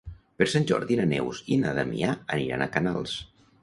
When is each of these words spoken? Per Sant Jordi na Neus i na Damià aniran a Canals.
Per 0.39 0.47
Sant 0.53 0.65
Jordi 0.71 0.97
na 1.01 1.05
Neus 1.13 1.43
i 1.57 1.61
na 1.67 1.77
Damià 1.83 2.19
aniran 2.39 2.69
a 2.71 2.75
Canals. 2.79 3.19